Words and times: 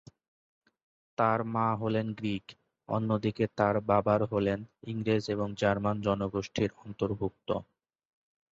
তার 1.17 1.39
মা 1.53 1.67
হলেন 1.75 2.07
গ্রিক, 2.13 2.45
অন্যদিকে 2.89 3.45
তার 3.57 3.75
বাবার 3.89 4.21
হলেন 4.31 4.59
ইংরেজ 4.87 5.23
এবং 5.29 5.47
জার্মান 5.61 5.95
জনগোষ্ঠীর 6.01 6.69
অন্তর্ভুক্ত। 6.83 7.49